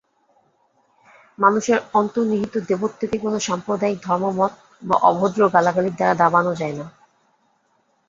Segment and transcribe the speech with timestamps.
[1.37, 4.53] মানুষের অন্তর্নিহিত দেবত্বকে কোন সাম্প্রদায়িক ধর্মমত
[4.83, 6.85] বা অভদ্র গালাগালির দ্বারা দাবানো যায় না।